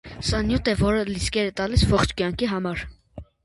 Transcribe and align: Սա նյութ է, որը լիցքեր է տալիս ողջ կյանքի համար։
Սա 0.27 0.37
նյութ 0.47 0.71
է, 0.73 0.73
որը 0.79 1.03
լիցքեր 1.11 1.51
է 1.51 1.53
տալիս 1.61 1.87
ողջ 1.95 2.17
կյանքի 2.23 2.53
համար։ 2.57 2.87